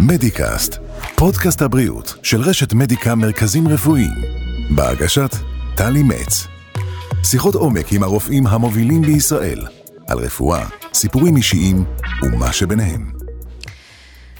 [0.00, 0.78] מדיקאסט,
[1.16, 4.22] פודקאסט הבריאות של רשת מדיקה מרכזים רפואיים,
[4.70, 5.30] בהגשת
[5.76, 6.46] טלי מצ.
[7.24, 9.66] שיחות עומק עם הרופאים המובילים בישראל,
[10.08, 11.84] על רפואה, סיפורים אישיים
[12.22, 13.15] ומה שביניהם.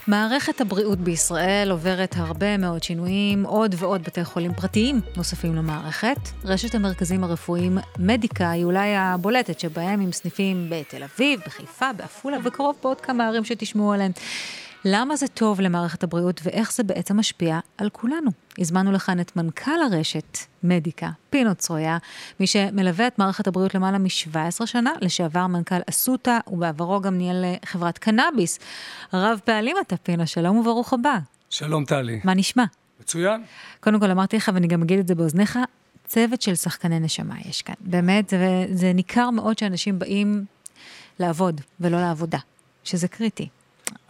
[0.08, 6.16] מערכת הבריאות בישראל עוברת הרבה מאוד שינויים, עוד ועוד בתי חולים פרטיים נוספים למערכת.
[6.44, 12.76] רשת המרכזים הרפואיים מדיקה היא אולי הבולטת שבהם עם סניפים בתל אביב, בחיפה, בעפולה וקרוב
[12.82, 14.12] בעוד כמה ערים שתשמעו עליהן.
[14.88, 18.30] למה זה טוב למערכת הבריאות ואיך זה בעצם משפיע על כולנו.
[18.58, 21.98] הזמנו לכאן את מנכ"ל הרשת, מדיקה, פינו צרויה,
[22.40, 27.98] מי שמלווה את מערכת הבריאות למעלה מ-17 שנה, לשעבר מנכ"ל אסותא, ובעברו גם ניהל חברת
[27.98, 28.58] קנאביס.
[29.12, 31.18] רב פעלים אתה, פינו, שלום וברוך הבא.
[31.50, 32.20] שלום, טלי.
[32.24, 32.64] מה נשמע?
[33.00, 33.44] מצוין.
[33.80, 35.58] קודם כל אמרתי לך, ואני גם אגיד את זה באוזניך,
[36.06, 37.74] צוות של שחקני נשמה יש כאן.
[37.80, 40.44] באמת, זה, זה ניכר מאוד שאנשים באים
[41.18, 42.38] לעבוד ולא לעבודה,
[42.84, 43.48] שזה קריטי.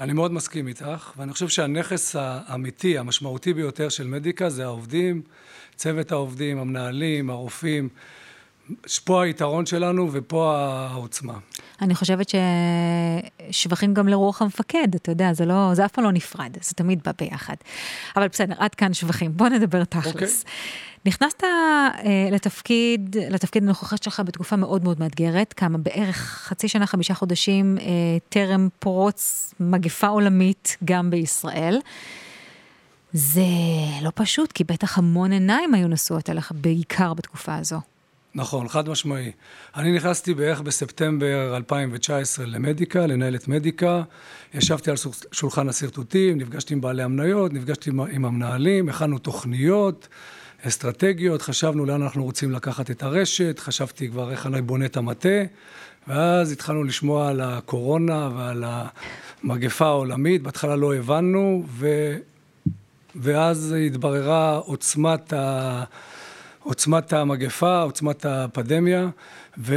[0.00, 5.22] אני מאוד מסכים איתך, ואני חושב שהנכס האמיתי, המשמעותי ביותר של מדיקה זה העובדים,
[5.77, 7.88] צוות העובדים, המנהלים, הרופאים.
[9.05, 10.56] פה היתרון שלנו ופה
[10.91, 11.38] העוצמה.
[11.83, 12.33] אני חושבת
[13.50, 17.00] ששבחים גם לרוח המפקד, אתה יודע, זה, לא, זה אף פעם לא נפרד, זה תמיד
[17.05, 17.55] בא ביחד.
[18.16, 19.36] אבל בסדר, עד כאן שבחים.
[19.36, 20.44] בוא נדבר תכלס.
[20.44, 20.46] Okay.
[21.06, 27.14] נכנסת אה, לתפקיד, לתפקיד הנוכחי שלך בתקופה מאוד מאוד מאתגרת, כמה בערך חצי שנה, חמישה
[27.14, 27.84] חודשים, אה,
[28.28, 31.78] טרם פרוץ מגפה עולמית גם בישראל.
[33.12, 33.42] זה
[34.02, 37.80] לא פשוט, כי בטח המון עיניים היו נשואות אליך, בעיקר בתקופה הזו.
[38.34, 39.32] נכון, חד משמעי.
[39.77, 44.02] אני נכנסתי בערך בספטמבר 2019 למדיקה, לנהל את מדיקה.
[44.54, 44.96] ישבתי על
[45.32, 50.08] שולחן השרטוטים, נפגשתי עם בעלי המניות, נפגשתי עם המנהלים, הכנו תוכניות,
[50.62, 55.38] אסטרטגיות, חשבנו לאן אנחנו רוצים לקחת את הרשת, חשבתי כבר איך אני בונה את המטה,
[56.08, 62.16] ואז התחלנו לשמוע על הקורונה ועל המגפה העולמית, בהתחלה לא הבנו, ו...
[63.14, 65.84] ואז התבררה עוצמת ה...
[66.62, 69.08] עוצמת המגפה, עוצמת הפדמיה,
[69.58, 69.74] ו...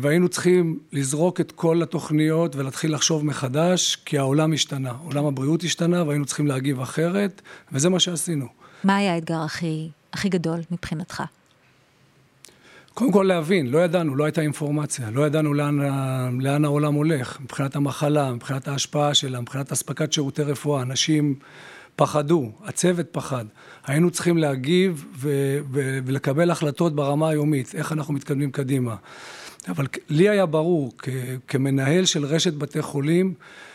[0.00, 6.04] והיינו צריכים לזרוק את כל התוכניות ולהתחיל לחשוב מחדש, כי העולם השתנה, עולם הבריאות השתנה
[6.04, 8.59] והיינו צריכים להגיב אחרת, וזה מה שעשינו.
[8.84, 11.22] מה היה האתגר הכי, הכי גדול מבחינתך?
[12.94, 15.78] קודם כל להבין, לא ידענו, לא הייתה אינפורמציה, לא ידענו לאן,
[16.40, 21.34] לאן העולם הולך, מבחינת המחלה, מבחינת ההשפעה שלה, מבחינת אספקת שירותי רפואה, אנשים
[21.96, 23.44] פחדו, הצוות פחד.
[23.86, 28.96] היינו צריכים להגיב ו- ו- ולקבל החלטות ברמה היומית, איך אנחנו מתקדמים קדימה.
[29.68, 31.08] אבל לי היה ברור, כ-
[31.48, 33.34] כמנהל של רשת בתי חולים,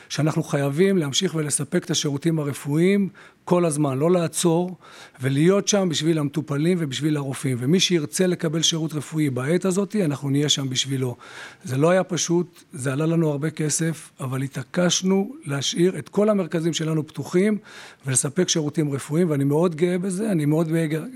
[0.09, 3.09] שאנחנו חייבים להמשיך ולספק את השירותים הרפואיים
[3.45, 4.75] כל הזמן, לא לעצור
[5.21, 7.57] ולהיות שם בשביל המטופלים ובשביל הרופאים.
[7.59, 11.15] ומי שירצה לקבל שירות רפואי בעת הזאת, אנחנו נהיה שם בשבילו.
[11.63, 16.73] זה לא היה פשוט, זה עלה לנו הרבה כסף, אבל התעקשנו להשאיר את כל המרכזים
[16.73, 17.57] שלנו פתוחים
[18.05, 20.69] ולספק שירותים רפואיים, ואני מאוד גאה בזה, אני מאוד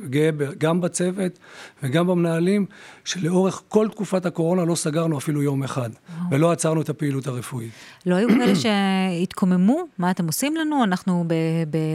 [0.09, 1.39] גאה גם בצוות
[1.83, 2.65] וגם במנהלים,
[3.05, 5.89] שלאורך כל תקופת הקורונה לא סגרנו אפילו יום אחד,
[6.31, 7.71] ולא עצרנו את הפעילות הרפואית.
[8.05, 9.83] לא היו כאלה שהתקוממו?
[9.97, 10.83] מה אתם עושים לנו?
[10.83, 11.25] אנחנו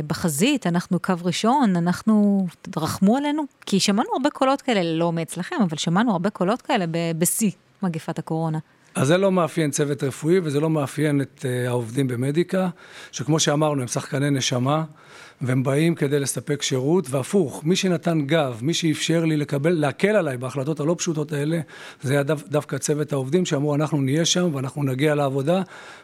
[0.06, 0.23] בחזית.
[0.24, 2.46] בחזית, אנחנו קו ראשון, אנחנו,
[2.76, 3.42] רחמו עלינו?
[3.66, 6.84] כי שמענו הרבה קולות כאלה, לא מאצלכם, אבל שמענו הרבה קולות כאלה
[7.18, 7.50] בשיא
[7.82, 8.58] מגפת הקורונה.
[8.94, 12.68] אז זה לא מאפיין צוות רפואי וזה לא מאפיין את uh, העובדים במדיקה,
[13.12, 14.84] שכמו שאמרנו, הם שחקני נשמה,
[15.40, 20.36] והם באים כדי לספק שירות, והפוך, מי שנתן גב, מי שאפשר לי לקבל, להקל עליי
[20.36, 21.60] בהחלטות הלא פשוטות האלה,
[22.02, 25.62] זה היה דו, דווקא צוות העובדים שאמרו, אנחנו נהיה שם ואנחנו נגיע לעבודה,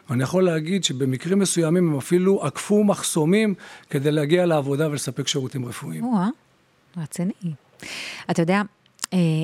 [0.09, 3.53] ואני יכול להגיד שבמקרים מסוימים הם אפילו עקפו מחסומים
[3.89, 6.03] כדי להגיע לעבודה ולספק שירותים רפואיים.
[6.03, 6.27] או-אה,
[6.97, 7.33] רציני.
[8.31, 8.61] אתה יודע,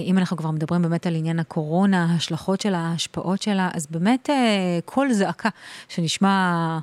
[0.06, 4.80] אם אנחנו כבר מדברים באמת על עניין הקורונה, ההשלכות שלה, ההשפעות שלה, אז באמת אה,
[4.86, 5.50] כל זעקה
[5.90, 6.80] שנשמע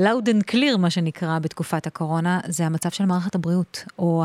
[0.00, 3.84] loud and clear, מה שנקרא, בתקופת הקורונה, זה המצב של מערכת הבריאות.
[3.98, 4.24] או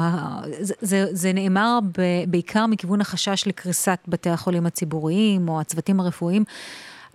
[0.59, 6.43] זה, זה, זה נאמר ב, בעיקר מכיוון החשש לקריסת בתי החולים הציבוריים או הצוותים הרפואיים,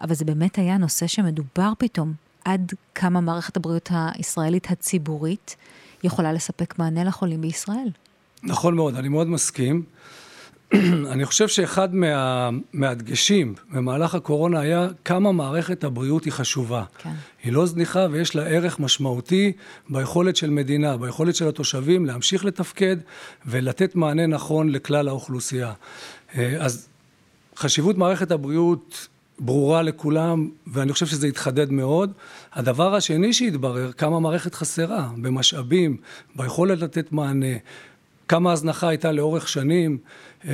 [0.02, 2.12] אבל זה באמת היה נושא שמדובר פתאום
[2.44, 5.56] עד כמה מערכת הבריאות הישראלית הציבורית
[6.04, 7.90] יכולה לספק מענה לחולים בישראל.
[8.42, 9.82] נכון מאוד, אני מאוד מסכים.
[11.12, 16.84] אני חושב שאחד מה, מהדגשים במהלך הקורונה היה כמה מערכת הבריאות היא חשובה.
[16.98, 17.10] כן.
[17.42, 19.52] היא לא זניחה ויש לה ערך משמעותי
[19.88, 22.96] ביכולת של מדינה, ביכולת של התושבים להמשיך לתפקד
[23.46, 25.72] ולתת מענה נכון לכלל האוכלוסייה.
[26.36, 26.88] אה, אז
[27.56, 32.12] חשיבות מערכת הבריאות ברורה לכולם, ואני חושב שזה התחדד מאוד.
[32.52, 35.96] הדבר השני שהתברר, כמה מערכת חסרה, במשאבים,
[36.36, 37.56] ביכולת לתת מענה,
[38.28, 39.98] כמה הזנחה הייתה לאורך שנים,
[40.44, 40.52] אה,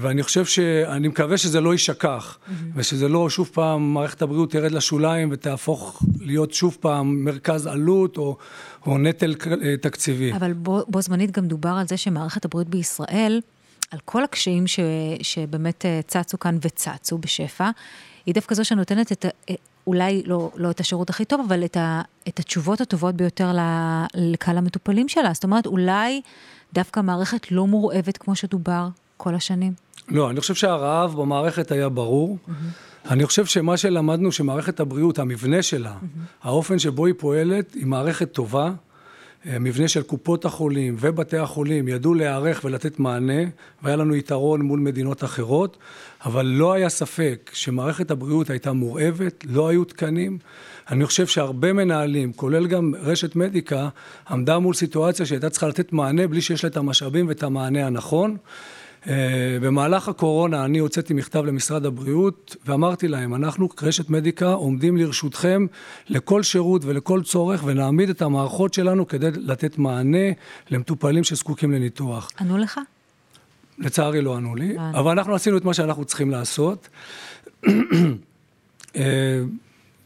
[0.00, 0.58] ואני חושב ש...
[0.58, 2.52] אני מקווה שזה לא יישכח, mm-hmm.
[2.74, 8.36] ושזה לא שוב פעם מערכת הבריאות תרד לשוליים ותהפוך להיות שוב פעם מרכז עלות או,
[8.86, 10.32] או נטל אה, תקציבי.
[10.32, 13.40] אבל בו, בו זמנית גם דובר על זה שמערכת הבריאות בישראל,
[13.90, 14.80] על כל הקשיים ש,
[15.22, 17.70] שבאמת אה, צצו כאן וצצו בשפע,
[18.26, 19.26] היא דווקא זו שנותנת את,
[19.86, 23.52] אולי לא, לא את השירות הכי טוב, אבל את, ה, את התשובות הטובות ביותר
[24.14, 25.32] לקהל המטופלים שלה.
[25.34, 26.20] זאת אומרת, אולי
[26.72, 29.72] דווקא המערכת לא מורעבת כמו שדובר כל השנים.
[30.08, 32.38] לא, אני חושב שהרעב במערכת היה ברור.
[32.46, 33.10] Mm-hmm.
[33.10, 36.46] אני חושב שמה שלמדנו, שמערכת הבריאות, המבנה שלה, mm-hmm.
[36.48, 38.72] האופן שבו היא פועלת, היא מערכת טובה.
[39.44, 43.42] המבנה של קופות החולים ובתי החולים ידעו להיערך ולתת מענה,
[43.82, 45.76] והיה לנו יתרון מול מדינות אחרות,
[46.24, 50.38] אבל לא היה ספק שמערכת הבריאות הייתה מורעבת, לא היו תקנים.
[50.90, 53.88] אני חושב שהרבה מנהלים, כולל גם רשת מדיקה,
[54.30, 58.36] עמדה מול סיטואציה שהייתה צריכה לתת מענה בלי שיש לה את המשאבים ואת המענה הנכון.
[59.08, 65.66] אה, במהלך הקורונה אני הוצאתי מכתב למשרד הבריאות ואמרתי להם, אנחנו כרשת מדיקה עומדים לרשותכם
[66.08, 70.28] לכל שירות ולכל צורך ונעמיד את המערכות שלנו כדי לתת מענה
[70.70, 72.30] למטופלים שזקוקים לניתוח.
[72.40, 72.80] ענו לך?
[73.78, 74.76] לצערי לא ענו לי.
[74.94, 76.88] אבל אנחנו עשינו את מה שאנחנו צריכים לעשות.
[78.96, 79.40] אה,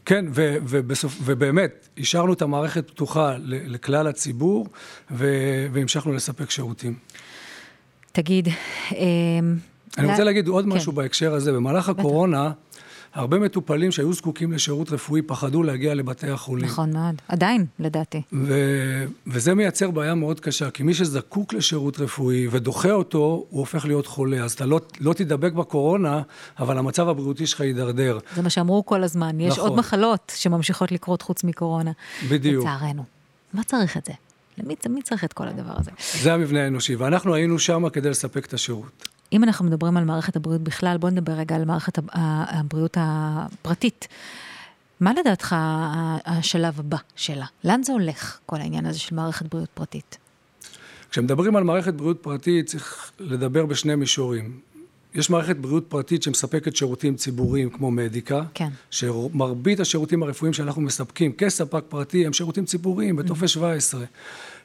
[0.05, 4.67] כן, ו- ובסוף, ובאמת, השארנו את המערכת פתוחה לכלל הציבור
[5.09, 6.95] והמשכנו לספק שירותים.
[8.11, 8.47] תגיד...
[8.95, 9.57] אמ,
[9.97, 10.71] אני רוצה להגיד עוד כן.
[10.71, 11.51] משהו בהקשר הזה.
[11.51, 12.51] במהלך הקורונה,
[13.13, 16.65] הרבה מטופלים שהיו זקוקים לשירות רפואי פחדו להגיע לבתי החולים.
[16.65, 18.21] נכון מאוד, עדיין, לדעתי.
[18.33, 23.85] ו- וזה מייצר בעיה מאוד קשה, כי מי שזקוק לשירות רפואי ודוחה אותו, הוא הופך
[23.85, 24.43] להיות חולה.
[24.43, 26.21] אז אתה לא, לא תידבק בקורונה,
[26.59, 28.19] אבל המצב הבריאותי שלך יידרדר.
[28.35, 29.69] זה מה שאמרו כל הזמן, יש נכון.
[29.69, 31.91] עוד מחלות שממשיכות לקרות חוץ מקורונה.
[32.29, 32.65] בדיוק.
[32.65, 33.03] לצערנו.
[33.53, 34.13] מה צריך את זה?
[34.63, 35.91] למי, מי צריך את כל הדבר הזה?
[36.21, 39.07] זה המבנה האנושי, ואנחנו היינו שם כדי לספק את השירות.
[39.33, 44.07] אם אנחנו מדברים על מערכת הבריאות בכלל, בואו נדבר רגע על מערכת הבריאות הפרטית.
[44.99, 45.55] מה לדעתך
[46.25, 47.45] השלב הבא שלה?
[47.63, 50.17] לאן זה הולך, כל העניין הזה של מערכת בריאות פרטית?
[51.11, 54.59] כשמדברים על מערכת בריאות פרטית, צריך לדבר בשני מישורים.
[55.15, 58.69] יש מערכת בריאות פרטית שמספקת שירותים ציבוריים כמו מדיקה, כן.
[58.89, 64.03] שמרבית השירותים הרפואיים שאנחנו מספקים כספק פרטי הם שירותים ציבוריים בטופס 17.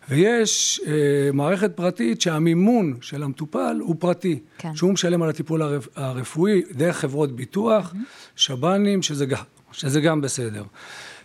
[0.09, 0.93] ויש אה,
[1.33, 4.77] מערכת פרטית שהמימון של המטופל הוא פרטי, כן.
[4.77, 8.37] שהוא משלם על הטיפול הרפ, הרפואי דרך חברות ביטוח, mm-hmm.
[8.37, 9.27] שב"נים, שזה,
[9.73, 10.65] שזה גם בסדר.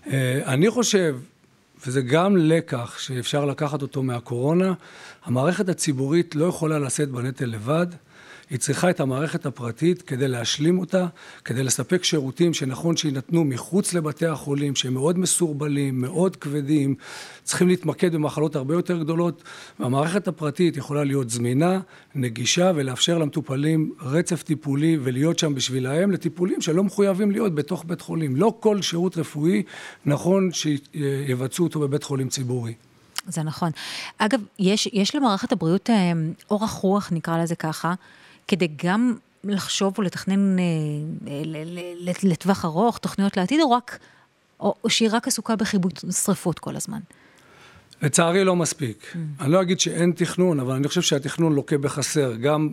[0.08, 1.18] אה, אני חושב,
[1.88, 4.74] וזה גם לקח שאפשר לקחת אותו מהקורונה,
[5.26, 7.88] המערכת הציבורית לא יכולה לשאת בנטל לבד.
[8.50, 11.08] היא צריכה את המערכת הפרטית כדי להשלים אותה,
[11.46, 16.96] כדי לספק שירותים שנכון שיינתנו מחוץ לבתי החולים, שהם מאוד מסורבלים, מאוד כבדים,
[17.44, 19.44] צריכים להתמקד במחלות הרבה יותר גדולות,
[19.80, 21.80] והמערכת הפרטית יכולה להיות זמינה,
[22.16, 28.36] נגישה ולאפשר למטופלים רצף טיפולי ולהיות שם בשבילהם לטיפולים שלא מחויבים להיות בתוך בית חולים.
[28.36, 29.64] לא כל שירות רפואי
[30.06, 32.74] נכון שיבצעו אותו בבית חולים ציבורי.
[33.28, 33.72] זה נכון.
[34.18, 36.12] אגב, יש, יש למערכת הבריאות אה,
[36.52, 37.94] אורך רוח, נקרא לזה ככה,
[38.50, 40.64] כדי גם לחשוב ולתכנן אה,
[42.24, 44.00] לטווח ארוך, תוכניות לעתיד, או רק,
[44.60, 47.00] או, או שהיא רק עסוקה בכיבוד שרפות כל הזמן?
[48.02, 49.04] לצערי לא מספיק.
[49.14, 49.18] Mm.
[49.44, 52.70] אני לא אגיד שאין תכנון, אבל אני חושב שהתכנון לוקה בחסר, גם,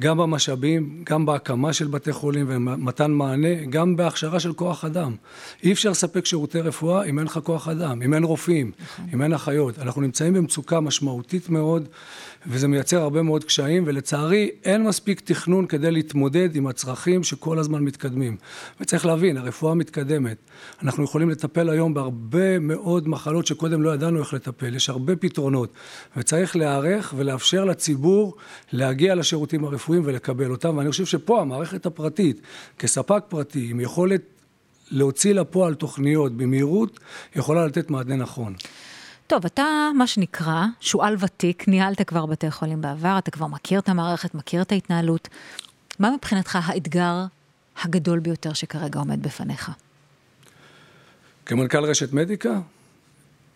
[0.00, 5.16] גם במשאבים, גם בהקמה של בתי חולים ומתן מענה, גם בהכשרה של כוח אדם.
[5.62, 9.06] אי אפשר לספק שירותי רפואה אם אין לך כוח אדם, אם אין רופאים, נכון.
[9.12, 9.78] אם אין אחיות.
[9.78, 11.88] אנחנו נמצאים במצוקה משמעותית מאוד.
[12.46, 17.84] וזה מייצר הרבה מאוד קשיים, ולצערי אין מספיק תכנון כדי להתמודד עם הצרכים שכל הזמן
[17.84, 18.36] מתקדמים.
[18.80, 20.36] וצריך להבין, הרפואה מתקדמת.
[20.82, 25.72] אנחנו יכולים לטפל היום בהרבה מאוד מחלות שקודם לא ידענו איך לטפל, יש הרבה פתרונות,
[26.16, 28.36] וצריך להיערך ולאפשר לציבור
[28.72, 32.40] להגיע לשירותים הרפואיים ולקבל אותם, ואני חושב שפה המערכת הפרטית,
[32.78, 34.22] כספק פרטי, עם יכולת
[34.90, 37.00] להוציא לפועל תוכניות במהירות,
[37.36, 38.54] יכולה לתת מענה נכון.
[39.28, 43.88] טוב, אתה, מה שנקרא, שועל ותיק, ניהלת כבר בתי חולים בעבר, אתה כבר מכיר את
[43.88, 45.28] המערכת, מכיר את ההתנהלות.
[45.98, 47.24] מה מבחינתך האתגר
[47.82, 49.70] הגדול ביותר שכרגע עומד בפניך?
[51.46, 52.60] כמנכ"ל רשת מדיקה,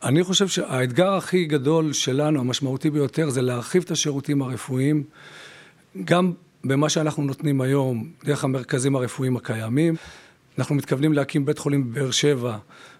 [0.02, 5.05] אני חושב שהאתגר הכי גדול שלנו, המשמעותי ביותר, זה להרחיב את השירותים הרפואיים,
[6.05, 6.33] גם
[6.64, 9.95] במה שאנחנו נותנים היום, דרך המרכזים הרפואיים הקיימים.
[10.59, 12.56] אנחנו מתכוונים להקים בית חולים בבאר שבע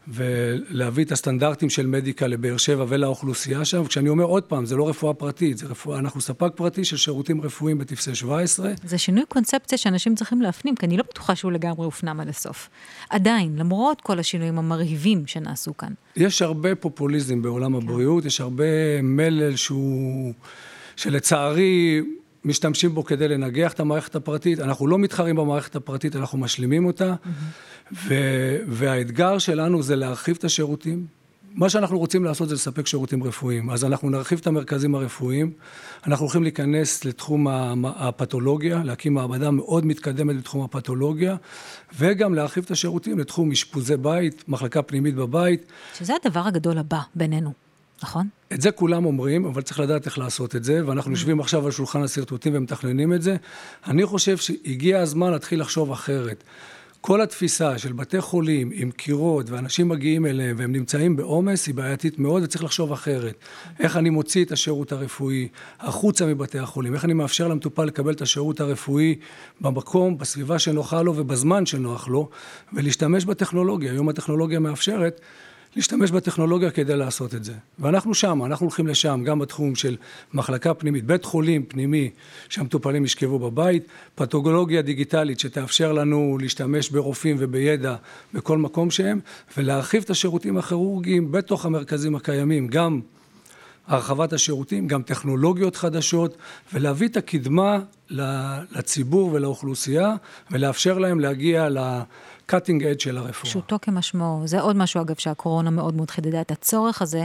[0.09, 3.85] ולהביא את הסטנדרטים של מדיקה לבאר שבע ולאוכלוסייה שם.
[3.85, 7.41] כשאני אומר עוד פעם, זה לא רפואה פרטית, זה רפואה, אנחנו ספק פרטי של שירותים
[7.41, 8.71] רפואיים בטפסי 17.
[8.85, 12.69] זה שינוי קונספציה שאנשים צריכים להפנים, כי אני לא בטוחה שהוא לגמרי הופנם עד הסוף.
[13.11, 15.93] עדיין, למרות כל השינויים המרהיבים שנעשו כאן.
[16.17, 17.87] יש הרבה פופוליזם בעולם כן.
[17.87, 20.35] הבריאות, יש הרבה מלל שהוא...
[20.97, 22.03] שלצערי
[22.45, 24.61] משתמשים בו כדי לנגח את המערכת הפרטית.
[24.61, 27.15] אנחנו לא מתחרים במערכת הפרטית, אנחנו משלימים אותה.
[27.15, 27.95] Mm-hmm.
[28.09, 31.07] ו- והאתגר שלנו זה להרחיב את השירותים.
[31.55, 33.71] מה שאנחנו רוצים לעשות זה לספק שירותים רפואיים.
[33.71, 35.53] אז אנחנו נרחיב את המרכזים הרפואיים.
[36.07, 37.47] אנחנו הולכים להיכנס לתחום
[37.87, 41.37] הפתולוגיה, להקים מעבדה מאוד מתקדמת בתחום הפתולוגיה,
[41.99, 45.67] וגם להרחיב את השירותים לתחום אשפוזי בית, מחלקה פנימית בבית.
[45.95, 47.53] שזה הדבר הגדול הבא בינינו.
[48.03, 48.29] נכון?
[48.53, 51.73] את זה כולם אומרים, אבל צריך לדעת איך לעשות את זה, ואנחנו יושבים עכשיו על
[51.73, 53.37] שולחן השרטוטים ומתכננים את זה.
[53.87, 56.45] אני חושב שהגיע הזמן להתחיל לחשוב אחרת.
[57.05, 62.19] כל התפיסה של בתי חולים עם קירות ואנשים מגיעים אליהם והם נמצאים בעומס היא בעייתית
[62.19, 63.35] מאוד וצריך לחשוב אחרת.
[63.81, 65.49] איך אני מוציא את השירות הרפואי
[65.81, 69.15] החוצה מבתי החולים, איך אני מאפשר למטופל לקבל את השירות הרפואי
[69.61, 72.29] במקום, בסביבה שנוחה לו ובזמן שנוח לו
[72.73, 73.93] ולהשתמש בטכנולוגיה.
[73.93, 75.21] היום הטכנולוגיה מאפשרת
[75.77, 77.53] להשתמש בטכנולוגיה כדי לעשות את זה.
[77.79, 79.97] ואנחנו שם, אנחנו הולכים לשם, גם בתחום של
[80.35, 82.11] מחלקה פנימית, בית חולים פנימי
[82.49, 87.97] שהמטופלים ישכבו בבית, פתוגולוגיה דיגיטלית שתאפשר לנו להשתמש ברופאים ובידע
[88.35, 89.21] בכל מקום שהם,
[89.57, 93.01] ולהרחיב את השירותים הכירורגיים בתוך המרכזים הקיימים, גם
[93.87, 96.37] הרחבת השירותים, גם טכנולוגיות חדשות,
[96.73, 97.79] ולהביא את הקדמה
[98.11, 100.15] לציבור ולאוכלוסייה,
[100.51, 101.69] ולאפשר להם להגיע
[102.55, 103.51] ל-cutting edge של הרפואה.
[103.51, 104.43] פשוטו כמשמעו.
[104.45, 107.25] זה עוד משהו, אגב, שהקורונה מאוד מאוד חידדה את הצורך הזה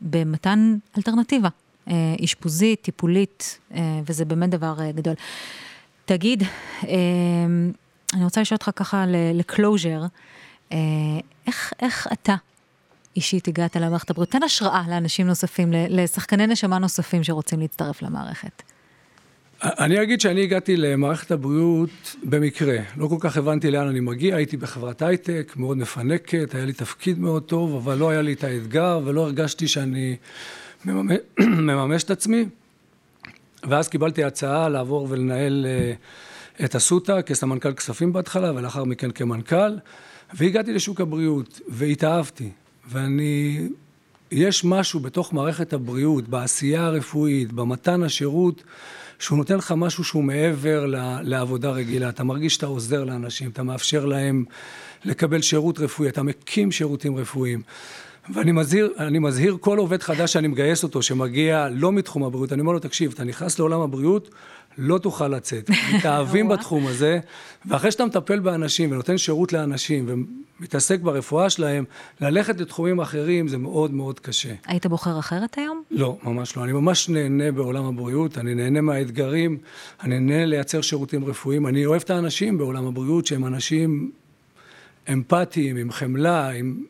[0.00, 1.48] במתן אלטרנטיבה.
[1.88, 5.14] אה, אשפוזית, טיפולית, אה, וזה באמת דבר אה, גדול.
[6.04, 6.42] תגיד,
[8.14, 10.02] אני רוצה לשאול אותך ככה לקלוז'ר,
[11.46, 12.34] איך, איך אתה
[13.16, 14.30] אישית הגעת למערכת הבריאות?
[14.30, 18.62] תן השראה לאנשים נוספים, לשחקני נשמה נוספים שרוצים להצטרף למערכת.
[19.62, 22.78] אני אגיד שאני הגעתי למערכת הבריאות במקרה.
[22.96, 27.18] לא כל כך הבנתי לאן אני מגיע, הייתי בחברת הייטק, מאוד מפנקת, היה לי תפקיד
[27.18, 30.16] מאוד טוב, אבל לא היה לי את האתגר ולא הרגשתי שאני
[30.84, 32.44] מממש, מממש את עצמי.
[33.68, 35.66] ואז קיבלתי הצעה לעבור ולנהל
[36.58, 39.76] uh, את אסותא כסמנכ"ל כספים בהתחלה ולאחר מכן כמנכ"ל,
[40.34, 42.50] והגעתי לשוק הבריאות והתאהבתי.
[42.88, 43.58] ואני,
[44.30, 48.62] יש משהו בתוך מערכת הבריאות, בעשייה הרפואית, במתן השירות,
[49.18, 50.86] שהוא נותן לך משהו שהוא מעבר
[51.22, 52.08] לעבודה רגילה.
[52.08, 54.44] אתה מרגיש שאתה עוזר לאנשים, אתה מאפשר להם
[55.04, 57.62] לקבל שירות רפואי, אתה מקים שירותים רפואיים.
[58.28, 62.60] ואני מזהיר, אני מזהיר כל עובד חדש שאני מגייס אותו, שמגיע לא מתחום הבריאות, אני
[62.60, 64.30] אומר לו, תקשיב, אתה נכנס לעולם הבריאות,
[64.78, 65.70] לא תוכל לצאת.
[65.94, 67.20] מתאהבים בתחום הזה,
[67.66, 70.24] ואחרי שאתה מטפל באנשים ונותן שירות לאנשים
[70.60, 71.84] ומתעסק ברפואה שלהם,
[72.20, 74.54] ללכת לתחומים אחרים זה מאוד מאוד קשה.
[74.66, 75.82] היית בוחר אחרת היום?
[75.90, 76.64] לא, ממש לא.
[76.64, 79.58] אני ממש נהנה בעולם הבריאות, אני נהנה מהאתגרים,
[80.02, 81.66] אני נהנה לייצר שירותים רפואיים.
[81.66, 84.10] אני אוהב את האנשים בעולם הבריאות, שהם אנשים
[85.12, 86.84] אמפתיים, עם חמלה, עם...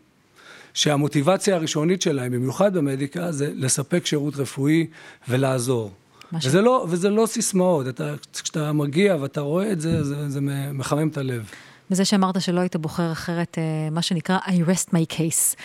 [0.74, 4.86] שהמוטיבציה הראשונית שלהם, במיוחד במדיקה, זה לספק שירות רפואי
[5.28, 5.90] ולעזור.
[6.32, 10.40] וזה לא, וזה לא סיסמאות, אתה, כשאתה מגיע ואתה רואה את זה, זה, זה
[10.72, 11.50] מחמם את הלב.
[11.90, 15.56] בזה שאמרת שלא היית בוחר אחרת, אה, מה שנקרא I rest my case.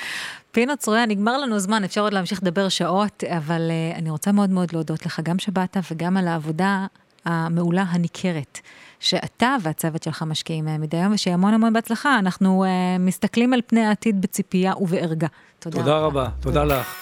[0.51, 4.50] פינו צרויה, נגמר לנו זמן, אפשר עוד להמשיך לדבר שעות, אבל uh, אני רוצה מאוד
[4.50, 6.85] מאוד להודות לך, גם שבאת וגם על העבודה
[7.25, 8.60] המעולה הניכרת,
[9.00, 12.20] שאתה והצוות שלך משקיעים אה, מדי יום, ושיהיה המון המון בהצלחה.
[12.20, 15.27] אנחנו uh, מסתכלים על פני העתיד בציפייה ובערגה.
[15.60, 16.22] תודה, תודה רבה.
[16.22, 16.96] רבה, תודה לך.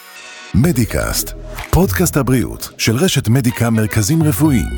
[0.55, 1.33] מדיקאסט,
[1.71, 4.69] פודקאסט הבריאות של רשת מדיקה מרכזים רפואיים,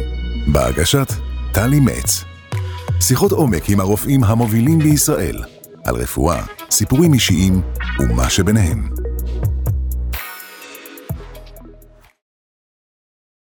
[0.53, 1.07] בהגשת
[1.53, 2.23] טלי מצ.
[3.01, 5.43] שיחות עומק עם הרופאים המובילים בישראל,
[5.85, 7.61] על רפואה, סיפורים אישיים
[7.99, 9.04] ומה שביניהם.